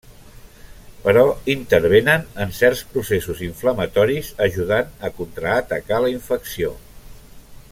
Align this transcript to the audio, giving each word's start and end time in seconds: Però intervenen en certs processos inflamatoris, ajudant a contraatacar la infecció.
Però 1.01 1.25
intervenen 1.55 2.25
en 2.45 2.55
certs 2.59 2.81
processos 2.95 3.43
inflamatoris, 3.49 4.31
ajudant 4.47 4.89
a 5.09 5.13
contraatacar 5.21 6.01
la 6.07 6.11
infecció. 6.15 6.73